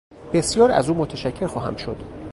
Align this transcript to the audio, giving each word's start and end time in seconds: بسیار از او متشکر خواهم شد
بسیار 0.33 0.71
از 0.71 0.89
او 0.89 0.97
متشکر 0.97 1.47
خواهم 1.47 1.75
شد 1.75 1.97